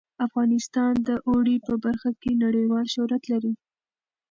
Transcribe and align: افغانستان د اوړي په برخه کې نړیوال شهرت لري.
افغانستان 0.25 0.93
د 1.07 1.09
اوړي 1.29 1.55
په 1.67 1.73
برخه 1.85 2.11
کې 2.21 2.31
نړیوال 2.43 2.85
شهرت 2.93 3.23
لري. 3.31 3.53